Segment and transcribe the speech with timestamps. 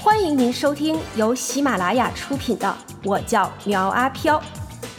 [0.00, 2.68] 欢迎您收听由喜马拉雅出品的
[3.04, 4.40] 《我叫苗阿飘》，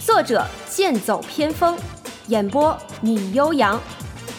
[0.05, 1.77] 作者剑走偏锋，
[2.27, 3.80] 演播米悠扬，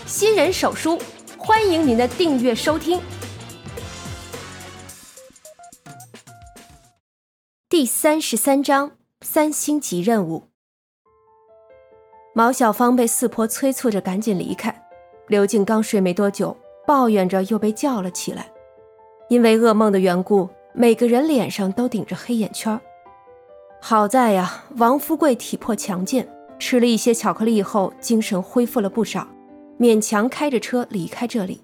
[0.04, 1.00] 新人手书，
[1.38, 3.00] 欢迎您的订阅收听。
[7.70, 8.92] 第三十三章
[9.22, 10.48] 三星级任务。
[12.34, 14.86] 毛小芳被四婆催促着赶紧离开，
[15.26, 16.54] 刘静刚睡没多久，
[16.86, 18.52] 抱怨着又被叫了起来。
[19.30, 22.78] 因为噩梦的缘故，每个人脸上都顶着黑眼圈。
[23.80, 29.28] 好在呀，王富贵体魄强健，吃了一些巧克力后，精神恢复了不少，
[29.78, 31.62] 勉强开着车离开这里。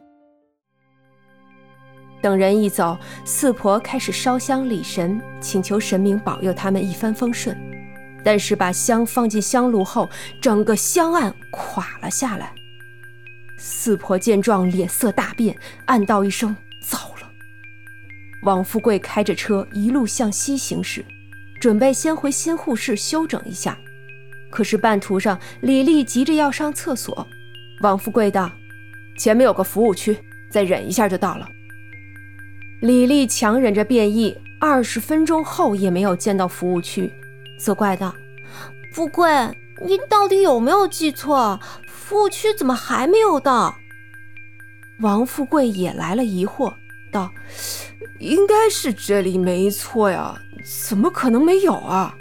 [2.23, 7.59] 等人一走，四婆开始烧香礼神，请求神明保佑他们一帆风顺。
[8.25, 10.09] 但是把香放进香炉后，
[10.41, 12.53] 整个香案垮了下来。
[13.59, 15.57] 四婆见状，脸色大变，
[15.87, 16.55] 暗道一声：“！”
[18.47, 21.05] 王富贵开着车一路向西行驶，
[21.61, 23.77] 准备先回新护士休整一下。
[24.53, 27.27] 可是半途上，李丽急着要上厕所。
[27.81, 28.49] 王富贵道
[29.19, 30.17] ：“前面有个服务区，
[30.49, 31.49] 再忍一下就到了。”
[32.81, 37.13] 李丽强忍着便意，二十分钟后也没有见到服务区，
[37.59, 38.15] 责怪道
[38.95, 39.29] ：“富贵，
[39.85, 41.59] 你到底有没有记错？
[41.89, 43.75] 服务区怎么还没有到？”
[45.03, 46.73] 王富贵也来了疑惑，
[47.17, 47.31] 道。
[48.19, 50.39] 应该是这里没错呀，
[50.89, 52.15] 怎么可能没有啊？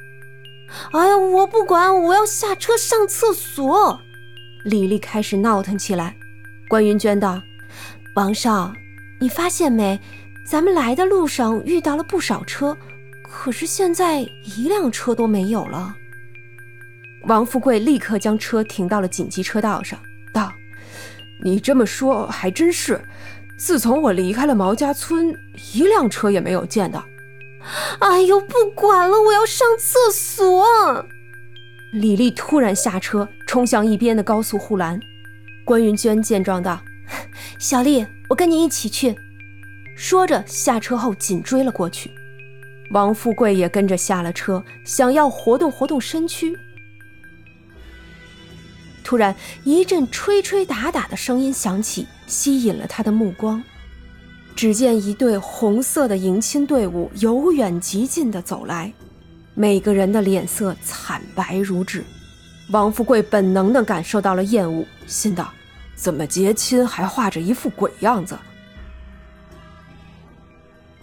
[0.91, 3.99] 哎呀，我不管，我要下车上厕所。
[4.63, 6.16] 李丽开始闹腾起来。
[6.67, 7.41] 关云娟道
[8.16, 8.73] ：“王少，
[9.19, 9.99] 你发现没？
[10.45, 12.75] 咱们来的路上遇到了不少车，
[13.23, 15.95] 可是现在一辆车都没有了。”
[17.27, 19.99] 王富贵立刻将车停到了紧急车道上，
[20.33, 20.51] 道
[21.41, 22.99] ：“你这么说还真是。”
[23.57, 25.33] 自从我离开了毛家村，
[25.73, 27.05] 一辆车也没有见到。
[27.99, 30.65] 哎呦，不管了，我要上厕所。
[31.93, 34.99] 李丽突然下车，冲向一边的高速护栏。
[35.63, 36.81] 关云娟见状道
[37.57, 39.15] ：“小丽，我跟你一起去。”
[39.95, 42.11] 说着下车后紧追了过去。
[42.91, 46.55] 王富贵也跟着下了车，想要活动活动身躯。
[49.05, 53.63] 突然，一阵吹吹打打的声音响起，吸引了他的目光。
[54.55, 58.91] 只见一队红色的迎亲队伍由远及近的走来，
[59.53, 62.03] 每个人的脸色惨白如纸。
[62.71, 65.51] 王富贵本能的感受到了厌恶，心道：
[65.95, 68.35] 怎么结亲还画着一副鬼样子？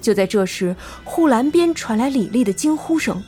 [0.00, 0.74] 就在这时，
[1.04, 3.22] 护栏边传来李丽的惊呼声。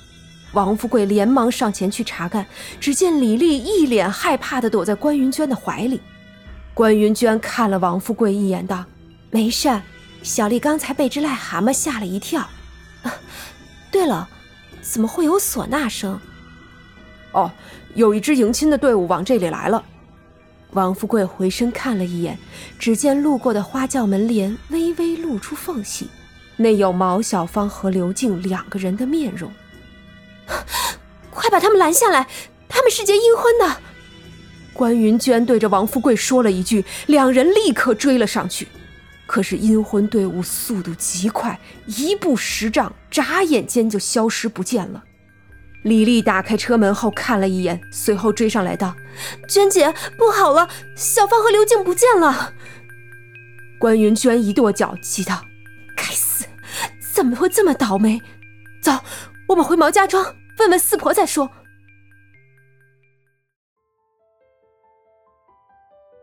[0.55, 2.47] 王富贵连忙上前去查看，
[2.81, 6.01] 只见李丽一脸害怕地躲在关云娟的怀里。
[6.73, 8.85] 关云娟看了王富贵一眼，道
[9.31, 9.81] ：“没事，
[10.23, 12.49] 小丽刚才被只癞蛤蟆吓了一跳。
[13.91, 14.29] 对了，
[14.81, 16.19] 怎么会有唢呐声？
[17.33, 17.51] 哦，
[17.95, 19.85] 有一支迎亲的队伍往这里来了。”
[20.71, 22.39] 王富贵回身看了一眼，
[22.79, 26.09] 只见路过的花轿门帘微微露出缝隙，
[26.57, 29.51] 内有毛小芳和刘静两个人的面容。
[31.31, 32.27] 快把他们拦下来！
[32.69, 33.77] 他们是结阴婚的。
[34.73, 38.69] 关云娟对着王富贵说了一句，两人立刻追了上去。
[39.27, 45.03] 可是阴婚队伍速度极快，一步十丈，眨眼间就消失不见了。
[45.83, 48.95] 李丽打开车门后看了一眼，随后追上来道
[49.49, 52.53] ：“娟姐，不好了，小芳和刘静不见了。”
[53.79, 55.45] 关云娟一跺脚，急道
[55.97, 56.47] ：“该死，
[57.13, 58.21] 怎么会这么倒霉？
[58.83, 58.93] 走！”
[59.49, 60.25] 我们回毛家庄
[60.59, 61.51] 问问四婆再说。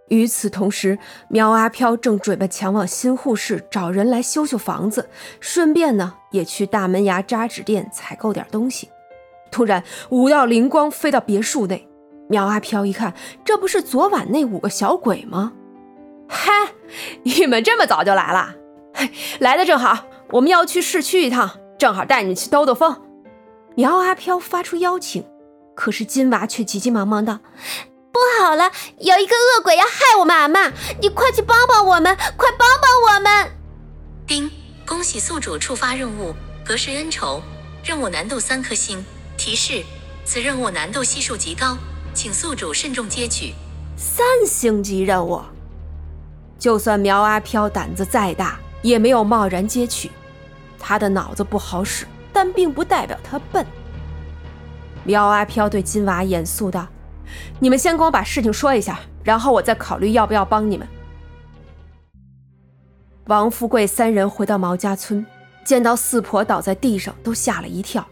[0.09, 0.99] 与此同时，
[1.29, 5.09] 苗阿飘正准备前往新护士找人来修修房子，
[5.39, 8.89] 顺便呢也去大门牙扎纸店采购点东西。
[9.51, 11.87] 突然，五道灵光飞到别墅内，
[12.27, 13.13] 苗阿飘一看，
[13.45, 15.53] 这不是昨晚那五个小鬼吗？
[16.27, 16.51] 嗨，
[17.23, 18.55] 你们这么早就来了，
[19.39, 23.10] 来的正好，我们要去市区一趟，正好带你去兜兜风。
[23.81, 25.25] 苗阿飘发出邀请，
[25.75, 27.39] 可是金娃却急急忙忙道
[28.13, 33.51] ：“不好了，有一个恶鬼要害我们阿妈，你快去帮帮我们，快帮帮我们！”
[34.27, 34.51] 叮，
[34.85, 37.41] 恭喜宿主触发任务，隔世恩仇，
[37.83, 39.03] 任务难度三颗星。
[39.35, 39.83] 提示：
[40.23, 41.75] 此任务难度系数极高，
[42.13, 43.55] 请宿主慎重接取。
[43.97, 45.41] 三星级任务，
[46.59, 50.11] 就算苗阿飘胆子再大，也没有贸然接取，
[50.77, 52.05] 他的脑子不好使。
[52.33, 53.65] 但并不代表他笨。
[55.03, 56.87] 苗阿飘对金娃严肃道
[57.59, 60.87] ：“你们先跟我把事情说一下，然后我再考虑要不要帮你们。”
[63.25, 65.25] 王富贵三人回到毛家村，
[65.63, 68.05] 见到四婆倒在地上，都吓了一跳。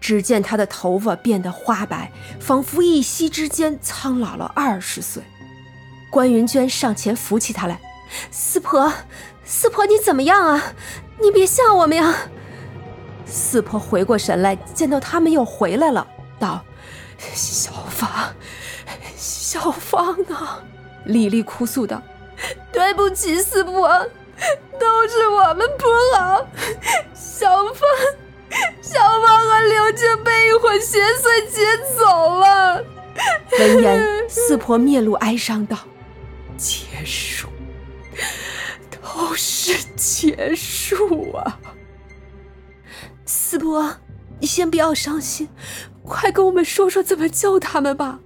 [0.00, 5.22] 只见她的头发变得花白，仿佛一夕之间苍老了二十岁。
[6.10, 7.80] 关云娟上前扶起她来
[8.30, 8.92] ：“四婆，
[9.44, 10.62] 四婆，你怎么样啊？
[11.20, 12.14] 你别吓我们呀！”
[13.34, 16.06] 四婆回过神来，见到他们又回来了，
[16.38, 16.64] 道
[17.18, 18.32] ：“小芳，
[19.16, 20.62] 小芳啊！”
[21.04, 22.00] 李丽哭诉道
[22.72, 23.88] ：“对不起，四婆，
[24.78, 26.46] 都是我们不好。
[27.12, 27.80] 小芳，
[28.80, 32.84] 小芳和刘静被一伙邪祟劫走了。”
[33.58, 35.76] 闻言，四婆面露哀伤道
[36.56, 37.48] ：“结束，
[38.90, 41.58] 都是结束啊！”
[43.26, 43.96] 四伯，
[44.38, 45.48] 你先不要伤心，
[46.02, 48.18] 快跟我们说说怎么救他们吧。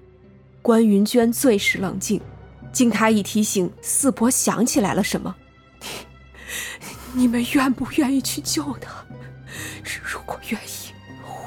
[0.60, 2.20] 关云娟最是冷静，
[2.72, 5.34] 经她一提醒，四伯想起来了什么
[7.14, 8.90] ：“你们愿不愿意去救他？
[10.04, 10.92] 如果愿意，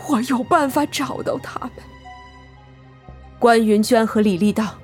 [0.09, 1.71] 我有办法找到他们。”
[3.37, 4.75] 关云娟和李丽道：“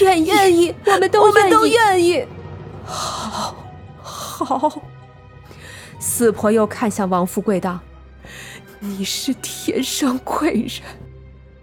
[0.00, 2.24] 愿意，愿意，我们都我们都愿意。”
[2.84, 3.54] 好，
[4.02, 4.82] 好。
[6.06, 7.80] 四婆又看向王富贵道
[8.78, 10.82] ：“你是天生贵人，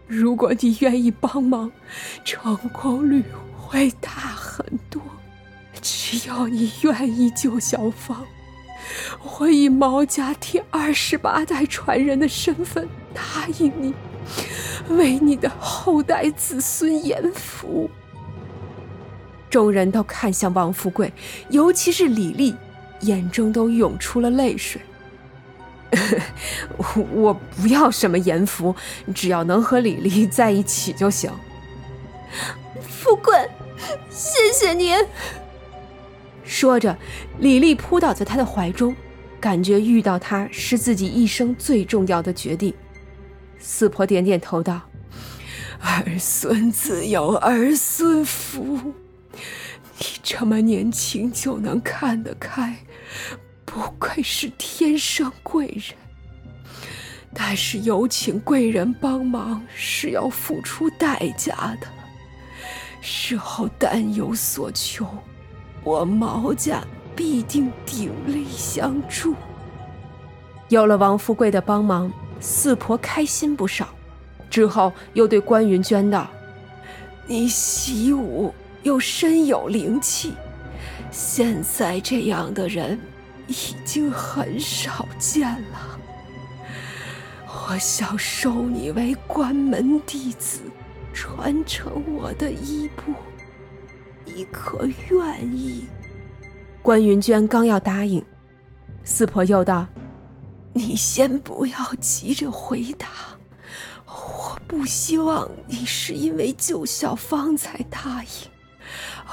[0.08, 1.72] 如果你愿意帮忙，
[2.26, 3.24] 成功率
[3.56, 5.00] 会大很多。
[5.80, 8.26] 只要你愿意救小芳，
[9.38, 13.94] 我以毛家第二十八代传人的身份答应你，
[14.90, 17.88] 为你的后代子孙延福。”
[19.52, 21.14] 众人都看向王富贵，
[21.52, 22.56] 尤其是李丽。
[23.02, 24.82] 眼中都涌出了泪水。
[27.14, 28.74] 我不要什么严福，
[29.14, 31.30] 只要能和李丽在一起就行。
[32.82, 33.50] 富贵，
[34.10, 34.96] 谢谢您。
[36.46, 36.98] 说着，
[37.40, 38.96] 李丽扑倒在他的怀中，
[39.40, 42.74] 感觉遇到他是自己一生最重要的决定。
[43.60, 44.82] 四婆点点头道
[45.84, 49.11] ：“儿孙自有儿孙福，你
[50.34, 52.74] 这么年轻就能看得开。”
[53.66, 55.96] 不愧是天生贵人，
[57.34, 61.88] 但是有请贵人帮忙是要付出代价的，
[63.02, 65.06] 事后但有所求，
[65.84, 66.82] 我毛家
[67.16, 69.36] 必定鼎力相助。
[70.68, 73.88] 有了王富贵的帮忙，四婆开心不少。
[74.50, 76.30] 之后又对关云娟道
[77.26, 80.34] ：“你习武又身有灵气。”
[81.12, 82.98] 现在这样的人
[83.48, 86.00] 已经很少见了。
[87.46, 90.62] 我想收你为关门弟子，
[91.14, 93.14] 传承我的衣钵，
[94.26, 95.86] 你可愿意？
[96.82, 98.24] 关云娟刚要答应，
[99.04, 99.86] 四婆又道
[100.74, 103.08] ：“你先不要急着回答，
[104.06, 108.30] 我不希望你是因为救小芳才答应。”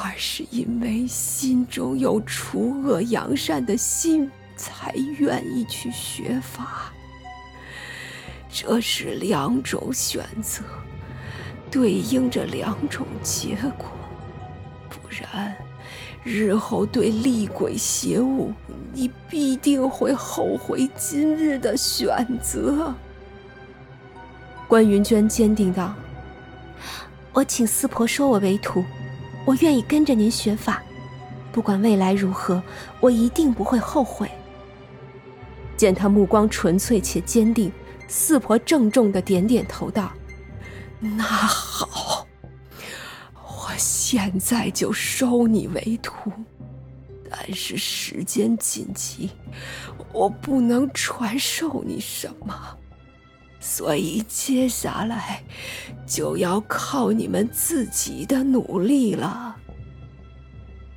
[0.00, 6.92] 而是因为心中有除恶扬善的心，才愿意去学法。
[8.48, 10.62] 这是两种选择，
[11.68, 13.88] 对应着两种结果。
[14.88, 15.56] 不然，
[16.22, 18.52] 日后对厉鬼邪物，
[18.92, 22.94] 你必定会后悔今日的选择。
[24.68, 25.92] 关云娟坚定道
[27.34, 28.84] ：“我请四婆收我为徒。”
[29.48, 30.82] 我愿意跟着您学法，
[31.50, 32.62] 不管未来如何，
[33.00, 34.30] 我一定不会后悔。
[35.74, 37.72] 见他目光纯粹且坚定，
[38.06, 40.12] 四婆郑重的点点头道
[41.00, 42.26] ：“那好，
[43.32, 46.30] 我现在就收你为徒。
[47.30, 49.30] 但是时间紧急，
[50.12, 52.54] 我不能传授你什么。”
[53.60, 55.42] 所以接下来
[56.06, 59.56] 就要靠你们自己的努力了。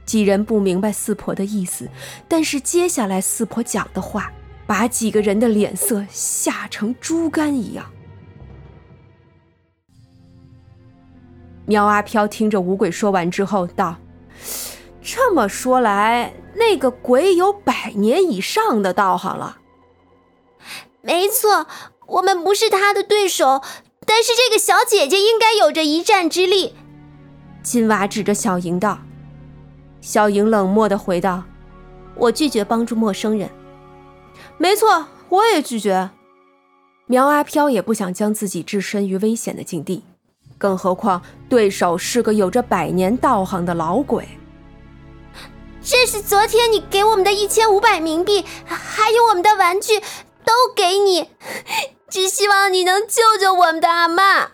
[0.05, 1.89] 几人不明白四婆的意思，
[2.27, 4.31] 但是接下来四婆讲的话，
[4.67, 7.89] 把几个人的脸色吓成猪肝一样。
[11.65, 13.95] 苗阿飘听着五鬼说完之后道
[15.01, 19.59] ：“这么说来，那个鬼有百年以上的道行了。”
[21.01, 21.65] 没错。
[22.11, 23.61] 我们不是他的对手，
[24.05, 26.75] 但是这个小姐姐应该有着一战之力。
[27.63, 28.99] 金娃指着小莹道
[30.01, 31.43] ：“小莹冷漠的回道
[32.15, 33.49] ：‘我拒绝帮助陌生人。’
[34.57, 36.09] 没错，我也拒绝。
[37.05, 40.03] 苗阿飘也不想将自己置身于危险的境地，
[40.57, 44.27] 更何况对手是个有着百年道行的老鬼。
[45.81, 49.99] 这是昨天你给我们的一千五百冥币，还有我们的玩具，
[50.45, 51.29] 都给你，
[52.11, 54.51] 只希望你能救救我们的阿妈。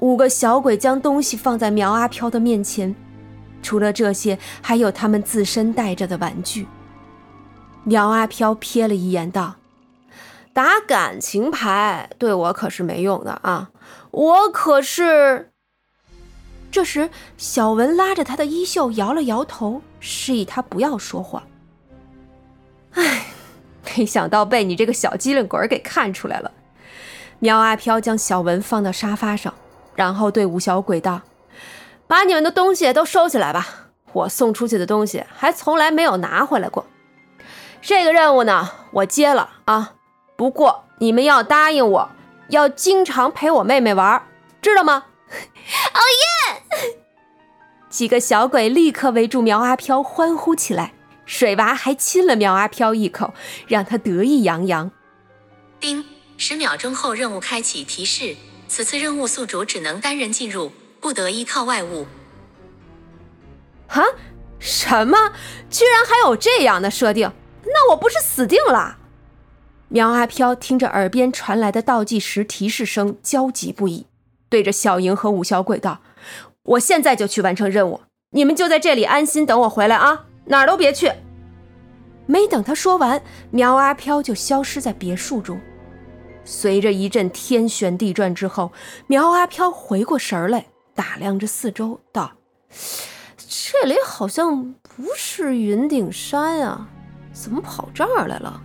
[0.00, 2.94] 五个小鬼将东西放在苗阿飘的面前，
[3.62, 6.68] 除了这些，还有他们自身带着的玩具。
[7.84, 9.56] 苗阿飘瞥了一眼，道
[10.52, 13.70] ：“打感情牌对我可是没用的啊，
[14.10, 15.52] 我可是……”
[16.70, 21.44] 这时，小文拉着他的衣袖，摇了摇头，示意他不要说话。
[22.92, 23.28] 唉，
[23.96, 26.50] 没想到被你这个小机灵鬼给看出来了。
[27.38, 29.54] 苗阿飘将小文放到沙发上，
[29.94, 31.22] 然后对五小鬼道
[32.06, 33.66] ：“把你们的东西都收起来吧，
[34.12, 36.86] 我送出去的东西还从来没有拿回来过。
[37.80, 39.94] 这个任务呢，我接了啊，
[40.36, 42.10] 不过你们要答应我，
[42.48, 44.22] 要经常陪我妹妹玩，
[44.60, 46.00] 知道吗？” 哦
[46.50, 46.96] 耶！
[47.88, 50.92] 几个小鬼立刻围住苗阿飘欢呼起来，
[51.30, 53.32] 水娃还亲了苗阿飘一口，
[53.68, 54.90] 让他得意洋洋。
[55.78, 56.04] 叮，
[56.36, 58.34] 十秒钟后任务开启提示：
[58.66, 62.08] 此次任务宿主只能单人进入，不得依靠外物。
[63.86, 64.02] 啊？
[64.58, 65.32] 什么？
[65.70, 67.30] 居然还有这样的设定？
[67.62, 68.98] 那我不是死定了？
[69.86, 74.06] 苗阿飘听着耳边传来的倒计时提示声，焦急不已。
[74.48, 76.00] 对着小莹和五小鬼道
[76.74, 78.00] ：“我现在就去完成任务，
[78.32, 81.12] 你们就在这里安心等我回来啊，哪儿都别去。”
[82.26, 83.20] 没等他说完，
[83.50, 85.60] 苗阿飘就消失在别墅中。
[86.44, 88.72] 随着一阵天旋地转之后，
[89.06, 92.32] 苗阿飘回过神来，打量着四周，道
[93.36, 96.88] ：“这里好像不是云顶山啊，
[97.32, 98.62] 怎么跑这儿来了？”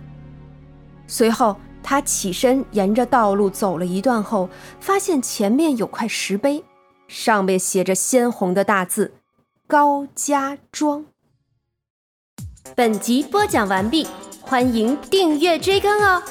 [1.06, 1.56] 随后。
[1.88, 6.64] 他起身，沿着道路走了一段后，发现前面有块石碑，
[7.06, 9.14] 上面写着鲜红的大字
[9.68, 11.06] “高家庄”。
[12.74, 14.06] 本集播讲完毕，
[14.40, 16.22] 欢迎订阅追更哦。